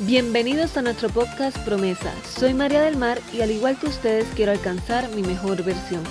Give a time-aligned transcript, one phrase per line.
[0.00, 2.12] Bienvenidos a nuestro podcast Promesa.
[2.24, 6.02] Soy María del Mar y al igual que ustedes quiero alcanzar mi mejor versión.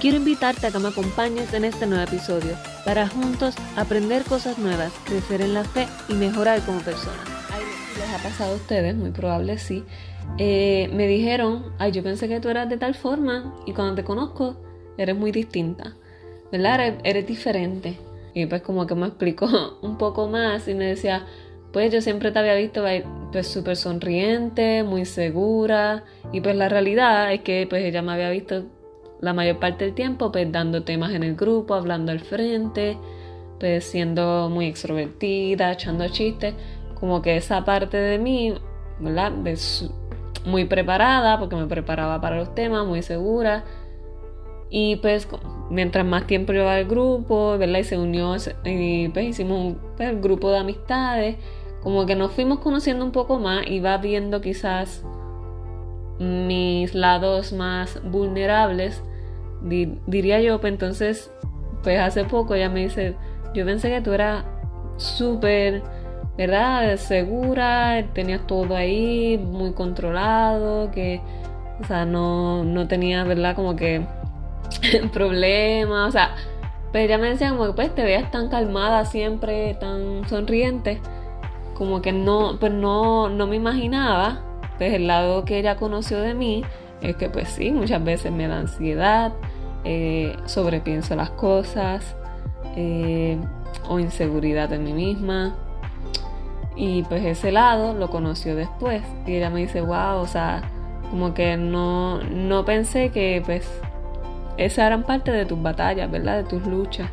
[0.00, 4.92] Quiero invitarte a que me acompañes en este nuevo episodio para juntos aprender cosas nuevas,
[5.06, 7.18] crecer en la fe y mejorar como personas.
[7.52, 7.64] Ay,
[7.98, 8.94] ¿Les ha pasado a ustedes?
[8.94, 9.82] Muy probable sí.
[10.38, 14.04] Eh, me dijeron, ay, yo pensé que tú eras de tal forma y cuando te
[14.04, 14.54] conozco
[14.96, 15.96] eres muy distinta,
[16.52, 16.80] ¿verdad?
[16.80, 17.98] Eres, eres diferente.
[18.34, 21.26] Y pues como que me explicó un poco más y me decía,
[21.72, 22.84] pues yo siempre te había visto
[23.32, 28.30] pues súper sonriente, muy segura y pues la realidad es que pues ella me había
[28.30, 28.64] visto
[29.20, 32.98] la mayor parte del tiempo pues dando temas en el grupo, hablando al frente,
[33.58, 36.54] pues siendo muy extrovertida, echando chistes,
[37.00, 38.54] como que esa parte de mí,
[39.00, 39.32] ¿verdad?
[40.44, 43.64] muy preparada porque me preparaba para los temas, muy segura.
[44.70, 45.28] Y pues
[45.70, 47.80] mientras más tiempo llevaba el grupo, ¿verdad?
[47.80, 51.36] Y se unió y pues hicimos un pues, grupo de amistades
[51.82, 55.04] como que nos fuimos conociendo un poco más y va viendo quizás
[56.18, 59.02] mis lados más vulnerables,
[59.62, 61.32] diría yo, pues entonces,
[61.82, 63.16] pues hace poco ella me dice,
[63.54, 64.44] yo pensé que tú eras
[64.96, 65.82] súper,
[66.38, 66.96] ¿verdad?
[66.96, 71.20] Segura, tenías todo ahí muy controlado, que,
[71.80, 73.56] o sea, no, no tenía, ¿verdad?
[73.56, 74.06] Como que
[75.12, 76.36] problemas, o sea,
[76.92, 81.00] pero ella me decía como que pues te veas tan calmada siempre, tan sonriente
[81.82, 84.40] como que no, pues no, no me imaginaba,
[84.78, 86.64] pues el lado que ella conoció de mí
[87.00, 89.32] es que pues sí, muchas veces me da ansiedad,
[89.82, 92.14] eh, sobrepienso las cosas
[92.76, 93.36] eh,
[93.88, 95.56] o inseguridad en mí misma.
[96.76, 100.62] Y pues ese lado lo conoció después y ella me dice, wow, o sea,
[101.10, 103.68] como que no, no pensé que pues
[104.56, 106.36] esa eran parte de tus batallas, ¿verdad?
[106.36, 107.10] De tus luchas.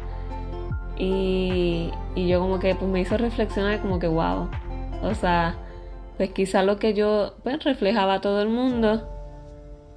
[0.99, 4.49] Y, yo como que pues me hizo reflexionar como que wow.
[5.01, 5.55] O sea,
[6.17, 9.07] pues quizá lo que yo pues reflejaba a todo el mundo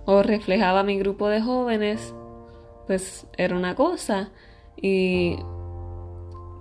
[0.04, 2.14] o reflejaba a mi grupo de jóvenes,
[2.86, 4.30] pues era una cosa.
[4.76, 5.36] Y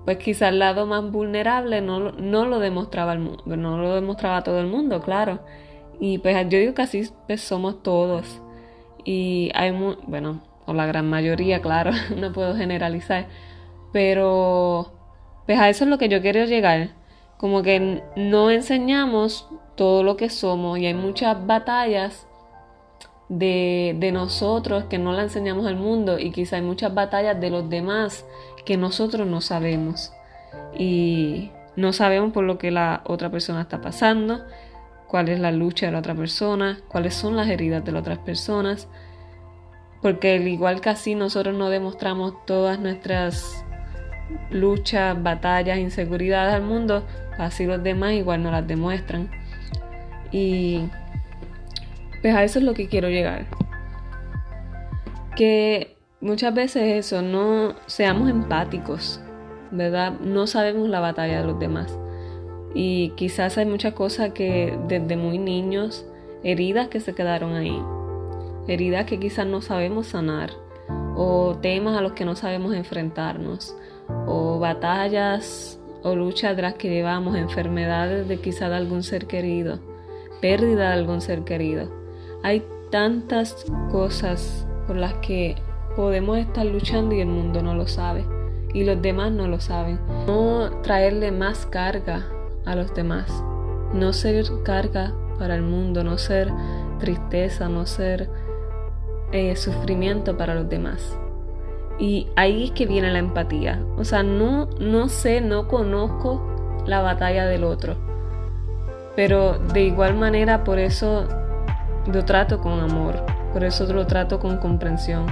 [0.06, 4.60] pues quizá el lado más vulnerable no, no lo demostraba el no lo demostraba todo
[4.60, 5.40] el mundo, claro.
[6.00, 8.42] Y pues yo digo que así pues, somos todos.
[9.06, 9.72] Y hay,
[10.08, 13.28] bueno, o la gran mayoría, claro, no puedo generalizar
[13.92, 14.94] pero
[15.46, 16.90] pues a eso es lo que yo quiero llegar.
[17.42, 22.28] Como que no enseñamos todo lo que somos y hay muchas batallas
[23.30, 27.50] de, de nosotros que no la enseñamos al mundo y quizá hay muchas batallas de
[27.50, 28.26] los demás
[28.64, 30.14] que nosotros no sabemos.
[30.78, 34.42] Y no sabemos por lo que la otra persona está pasando,
[35.08, 38.20] cuál es la lucha de la otra persona, cuáles son las heridas de las otras
[38.20, 38.88] personas.
[40.04, 43.66] Porque al igual que así nosotros no demostramos todas nuestras
[44.50, 47.04] luchas, batallas, inseguridades al mundo,
[47.38, 49.30] así los demás igual no las demuestran.
[50.32, 50.90] Y
[52.22, 53.46] pues a eso es lo que quiero llegar.
[55.36, 59.22] Que muchas veces eso, no seamos empáticos,
[59.72, 60.14] ¿verdad?
[60.20, 61.98] No sabemos la batalla de los demás.
[62.74, 66.06] Y quizás hay muchas cosas que desde muy niños,
[66.44, 67.82] heridas que se quedaron ahí,
[68.68, 70.52] heridas que quizás no sabemos sanar,
[71.16, 73.76] o temas a los que no sabemos enfrentarnos,
[74.28, 79.80] o batallas o luchas de las que llevamos, enfermedades de quizá de algún ser querido,
[80.42, 81.90] pérdida de algún ser querido.
[82.44, 85.56] Hay tantas cosas por las que
[85.96, 88.26] podemos estar luchando y el mundo no lo sabe
[88.74, 90.00] y los demás no lo saben.
[90.28, 92.28] No traerle más carga
[92.66, 93.44] a los demás,
[93.94, 96.52] no ser carga para el mundo, no ser
[97.00, 98.30] tristeza, no ser
[99.32, 101.18] eh, sufrimiento para los demás.
[102.02, 103.80] Y ahí es que viene la empatía.
[103.96, 106.42] O sea, no, no sé, no conozco
[106.88, 107.96] la batalla del otro.
[109.16, 111.28] Pero de igual manera, por eso
[112.12, 113.24] lo trato con amor.
[113.54, 115.28] Por eso lo trato con comprensión.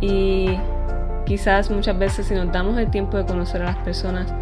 [0.00, 0.56] Y
[1.26, 4.32] quizás muchas veces si nos damos el tiempo de conocer a las personas,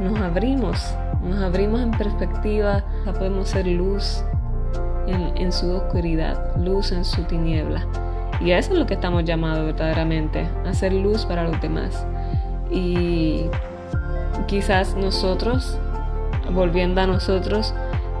[0.00, 2.84] nos abrimos, nos abrimos en perspectiva,
[3.16, 4.24] podemos ser luz
[5.06, 7.86] en, en su oscuridad, luz en su tiniebla.
[8.40, 12.06] Y a eso es lo que estamos llamados verdaderamente, a hacer luz para los demás.
[12.70, 13.46] Y
[14.46, 15.78] quizás nosotros,
[16.52, 17.74] volviendo a nosotros,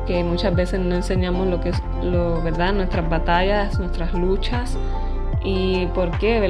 [0.06, 4.78] que muchas veces no enseñamos lo que es lo verdad, nuestras batallas, nuestras luchas
[5.44, 6.40] y por qué,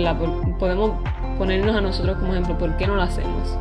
[0.59, 0.93] podemos
[1.39, 3.59] ponernos a nosotros como ejemplo, ¿por qué no lo hacemos?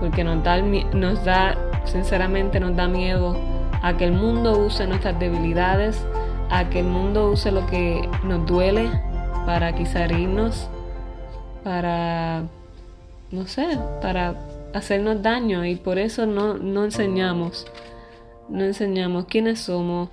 [0.00, 3.36] Porque nos da, nos da, sinceramente nos da miedo
[3.82, 6.04] a que el mundo use nuestras debilidades,
[6.50, 8.90] a que el mundo use lo que nos duele,
[9.46, 10.68] para quizá herirnos,
[11.64, 12.42] para,
[13.30, 14.34] no sé, para
[14.74, 17.66] hacernos daño y por eso no, no enseñamos
[18.48, 20.08] no enseñamos quiénes somos,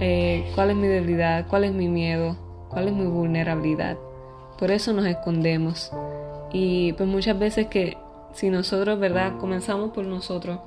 [0.00, 2.36] eh, cuál es mi debilidad, cuál es mi miedo,
[2.70, 3.98] cuál es mi vulnerabilidad.
[4.58, 5.90] Por eso nos escondemos.
[6.52, 7.98] Y pues muchas veces que
[8.32, 9.36] si nosotros, ¿verdad?
[9.38, 10.60] Comenzamos por nosotros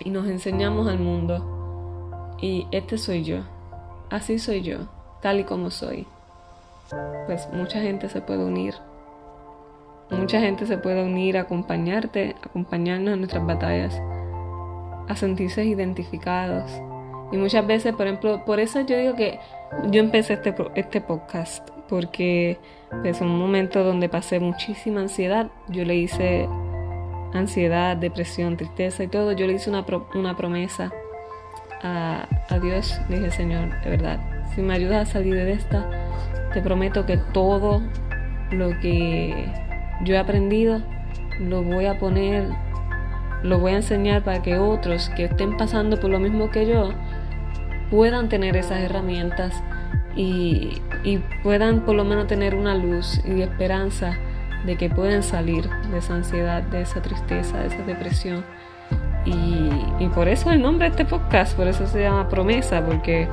[0.00, 2.36] y nos enseñamos al mundo.
[2.40, 3.38] Y este soy yo.
[4.10, 4.88] Así soy yo,
[5.22, 6.06] tal y como soy.
[7.26, 8.74] Pues mucha gente se puede unir.
[10.10, 14.00] Mucha gente se puede unir a acompañarte, acompañarnos en nuestras batallas,
[15.08, 16.70] a sentirse identificados.
[17.32, 19.40] Y muchas veces, por ejemplo, por eso yo digo que
[19.90, 22.58] yo empecé este, este podcast, porque
[23.02, 25.48] es un momento donde pasé muchísima ansiedad.
[25.68, 26.48] Yo le hice
[27.32, 29.32] ansiedad, depresión, tristeza y todo.
[29.32, 29.84] Yo le hice una,
[30.14, 30.92] una promesa
[31.82, 33.00] a, a Dios.
[33.08, 34.20] Le dije, Señor, de verdad,
[34.54, 35.88] si me ayudas a salir de esta,
[36.54, 37.82] te prometo que todo
[38.52, 39.52] lo que
[40.04, 40.80] yo he aprendido
[41.40, 42.46] lo voy a poner,
[43.42, 46.92] lo voy a enseñar para que otros que estén pasando por lo mismo que yo
[47.90, 49.62] puedan tener esas herramientas
[50.16, 50.80] y,
[51.42, 54.16] puedan por lo menos tener una luz y esperanza
[54.64, 58.44] de que pueden salir de esa ansiedad, de esa tristeza, de esa depresión.
[59.26, 63.28] Y, por eso el nombre de este podcast, por eso se llama promesa, porque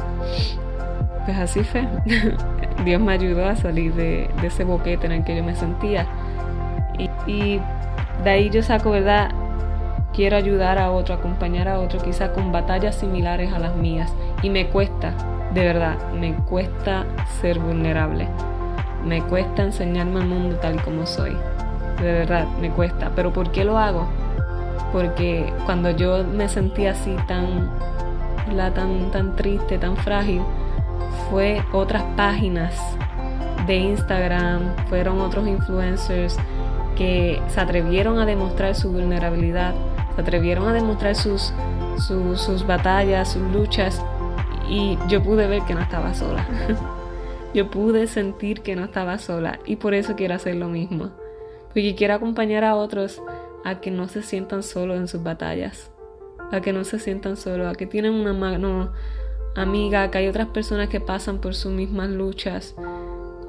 [1.25, 1.87] pues así fue.
[2.83, 6.07] Dios me ayudó a salir de, ese boquete en el que yo me sentía.
[7.27, 7.59] Y,
[8.23, 9.31] de ahí yo saco, ¿verdad?
[10.13, 14.13] Quiero ayudar a otro, acompañar a otro, quizá con batallas similares a las mías.
[14.43, 15.13] Y me cuesta,
[15.53, 17.05] de verdad, me cuesta
[17.41, 18.27] ser vulnerable.
[19.05, 21.35] Me cuesta enseñarme al mundo tal como soy.
[22.01, 23.11] De verdad, me cuesta.
[23.15, 24.07] Pero ¿por qué lo hago?
[24.91, 27.71] Porque cuando yo me sentí así tan,
[28.75, 30.41] tan, tan triste, tan frágil,
[31.29, 32.75] fue otras páginas
[33.67, 36.37] de Instagram, fueron otros influencers
[36.95, 39.73] que se atrevieron a demostrar su vulnerabilidad,
[40.15, 41.53] se atrevieron a demostrar sus,
[41.97, 44.01] sus, batallas, sus luchas
[44.69, 46.45] y yo pude ver que no estaba sola.
[47.53, 51.09] yo pude sentir que no estaba sola y por eso quiero hacer lo mismo.
[51.67, 53.21] Porque quiero acompañar a otros
[53.63, 55.91] a que no se sientan solos en sus batallas,
[56.51, 58.91] a que no se sientan solos, a que tienen una mano
[59.55, 62.75] amiga, que hay otras personas que pasan por sus mismas luchas.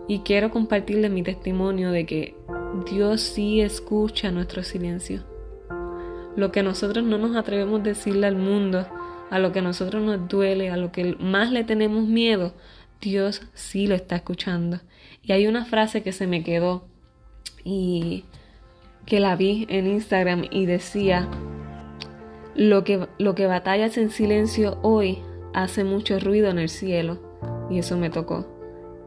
[0.08, 2.36] Y quiero compartirles mi testimonio de que
[2.90, 5.22] Dios sí escucha nuestro silencio.
[6.36, 8.86] Lo que nosotros no nos atrevemos a decirle al mundo,
[9.30, 12.54] a lo que a nosotros nos duele, a lo que más le tenemos miedo,
[13.00, 14.80] Dios sí lo está escuchando.
[15.22, 16.84] Y hay una frase que se me quedó
[17.64, 18.24] y
[19.06, 21.28] que la vi en Instagram y decía,
[22.54, 25.18] lo que, lo que batallas en silencio hoy
[25.54, 27.18] hace mucho ruido en el cielo.
[27.70, 28.46] Y eso me tocó.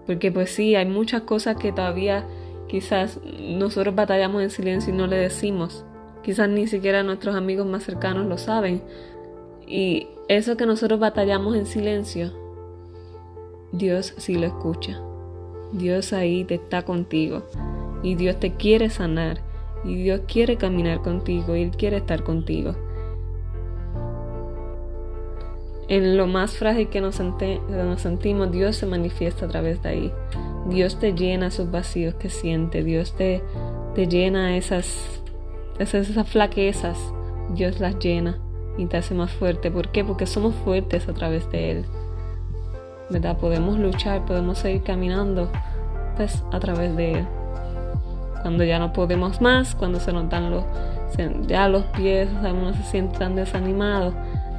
[0.05, 2.25] Porque pues sí, hay muchas cosas que todavía
[2.67, 5.85] quizás nosotros batallamos en silencio y no le decimos.
[6.23, 8.81] Quizás ni siquiera nuestros amigos más cercanos lo saben.
[9.67, 12.31] Y eso que nosotros batallamos en silencio,
[13.71, 14.99] Dios sí lo escucha.
[15.71, 17.43] Dios ahí te está contigo.
[18.03, 19.41] Y Dios te quiere sanar.
[19.83, 21.55] Y Dios quiere caminar contigo.
[21.55, 22.75] Y Él quiere estar contigo.
[25.87, 27.15] En lo más frágil que nos,
[27.97, 30.13] sentimos, Dios se manifiesta a través de ahí.
[30.67, 32.83] Dios te llena esos vacíos que siente.
[32.83, 33.43] Dios te,
[33.93, 35.21] te llena esas,
[35.77, 36.97] esas, esas flaquezas.
[37.53, 38.39] Dios las llena
[38.77, 39.69] y te hace más fuerte.
[39.69, 40.03] ¿Por qué?
[40.03, 41.85] Porque somos fuertes a través de Él.
[43.11, 43.37] ¿Verdad?
[43.37, 45.51] Podemos luchar, podemos seguir caminando
[46.15, 47.27] pues a través de Él.
[48.41, 50.63] Cuando ya no podemos más, cuando se nos dan los,
[51.47, 54.13] ya los pies, o uno se siente tan desanimado,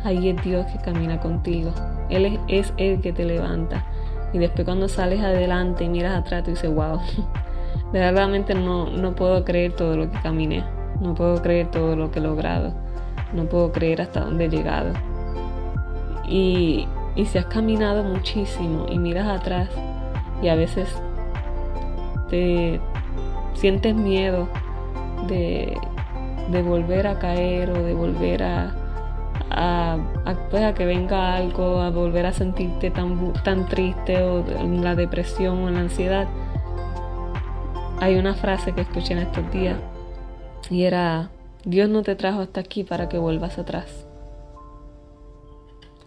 [0.05, 1.73] ahí es Dios que camina contigo.
[2.09, 3.85] Él es, Él que te levanta.
[4.33, 7.01] Y después cuando sales adelante y miras atrás, tú dices, wow,
[7.93, 10.65] verdaderamente no, no puedo creer todo lo que caminé,
[11.01, 12.87] no puedo creer todo lo que he logrado
[13.33, 14.93] no puedo creer hasta dónde he llegado.
[16.29, 16.89] Y,
[17.25, 19.71] si has caminado muchísimo y miras atrás
[20.43, 20.87] y a veces
[22.29, 22.79] te
[23.55, 24.49] sientes miedo
[25.27, 25.79] de,
[26.63, 28.75] volver a caer o de volver a,
[29.57, 29.99] a,
[30.51, 34.45] pues, a, que venga algo, a volver a sentirte tan, tan triste o
[34.83, 36.29] la depresión o la ansiedad.
[38.01, 39.79] Hay una frase que escuché en estos días
[40.71, 41.31] y era,
[41.65, 44.07] Dios no te trajo hasta aquí para que vuelvas atrás.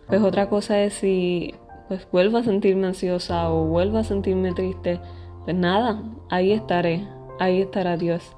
[0.08, 1.56] Pues otra cosa es si
[1.88, 5.00] pues vuelvo a sentirme ansiosa o vuelvo a sentirme triste,
[5.44, 7.08] pues nada, ahí estaré,
[7.40, 8.36] ahí estará Dios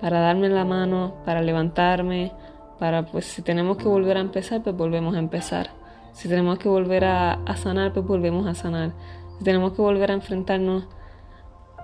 [0.00, 2.32] para darme la mano, para levantarme,
[2.78, 5.70] para pues si tenemos que volver a empezar, pues volvemos a empezar.
[6.12, 8.92] Si tenemos que volver a, sanar, pues volvemos a sanar.
[9.38, 10.84] Si tenemos que volver a enfrentarnos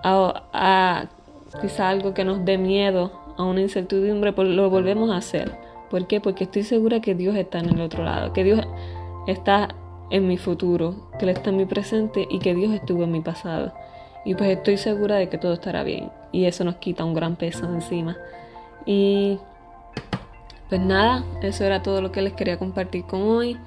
[0.03, 1.05] a, a
[1.61, 5.57] quizá algo que nos dé miedo, a una incertidumbre, pues lo volvemos a hacer,
[5.95, 6.21] ¿Por qué?
[6.21, 8.61] Porque estoy segura que Dios está en el otro lado, que Dios
[9.29, 9.69] está
[10.11, 13.21] en mi futuro, que Él está en mi presente y que Dios estuvo en mi
[13.21, 13.73] pasado.
[14.25, 16.11] Y pues estoy segura de que todo estará bien.
[16.33, 18.17] Y eso nos quita un gran peso encima.
[18.87, 19.39] Y
[20.75, 23.61] pues nada, eso era todo lo que les quería compartir con hoy.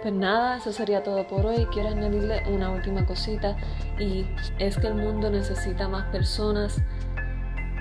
[0.00, 1.66] Pues nada, eso sería todo por hoy.
[1.72, 3.56] Quiero añadirle una última cosita
[3.98, 4.24] y
[4.60, 6.80] es que el mundo necesita más personas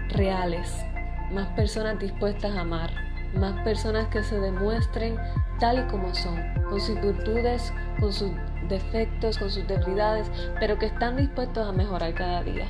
[0.10, 0.84] reales,
[1.32, 2.92] más personas dispuestas a amar,
[3.36, 5.16] más personas que se demuestren
[5.60, 8.32] tal y como son, con sus virtudes, con sus
[8.68, 12.66] defectos, con sus debilidades, pero que están dispuestos a mejorar cada día,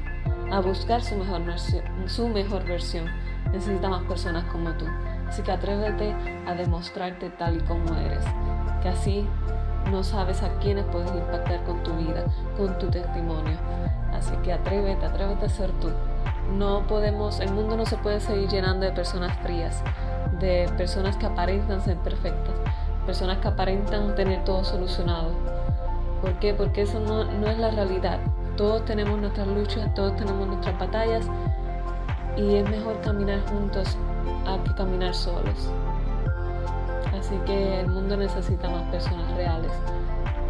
[0.52, 1.42] a buscar su mejor,
[2.08, 3.06] su mejor versión.
[3.58, 4.86] Necesita más personas como tú.
[5.28, 6.14] Así que atrévete
[6.46, 8.24] a demostrarte tal y como eres
[8.84, 9.28] que así
[9.90, 12.24] no sabes a quiénes puedes impactar con tu vida,
[12.56, 13.58] con tu testimonio.
[14.14, 15.90] Así que atrévete, atrévete a ser tú.
[16.56, 19.82] No podemos, el mundo no se puede seguir llenando de personas frías,
[20.40, 22.54] de personas que aparentan ser perfectas,
[23.08, 25.32] personas que aparentan tener todo solucionado.
[26.22, 26.54] ¿Por qué?
[26.54, 28.20] Porque eso no, no es la realidad.
[28.56, 31.26] Todos tenemos nuestras luchas, todos tenemos nuestras batallas
[32.38, 33.98] y es mejor caminar juntos
[34.46, 35.70] a que caminar solos.
[37.18, 39.72] Así que el mundo necesita más personas reales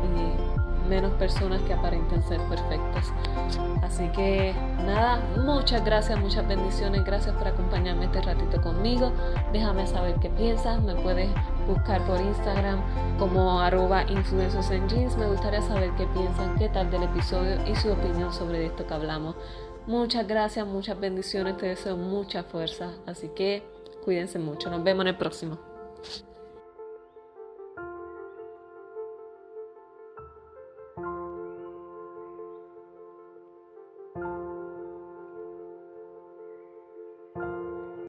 [0.04, 0.58] y
[0.90, 3.12] menos personas que aparenten ser perfectas.
[3.82, 4.54] Así que
[4.86, 7.04] nada, muchas gracias, muchas bendiciones.
[7.04, 9.12] Gracias por acompañarme este ratito conmigo.
[9.54, 10.82] Déjame saber qué piensas.
[10.82, 11.30] Me puedes
[11.68, 12.80] buscar por Instagram
[13.18, 14.70] como arroba influencers.
[15.18, 18.94] Me gustaría saber qué piensan, qué tal del episodio y su opinión sobre esto que
[18.94, 19.36] hablamos.
[19.88, 21.56] Muchas gracias, muchas bendiciones.
[21.56, 22.92] Te deseo mucha fuerza.
[23.06, 23.64] Así que
[24.04, 24.70] cuídense mucho.
[24.70, 25.67] Nos vemos en el próximo.